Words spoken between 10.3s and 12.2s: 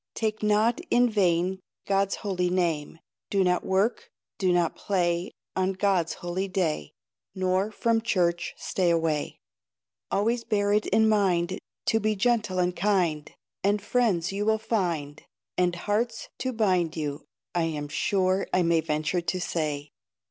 bear it in mind To be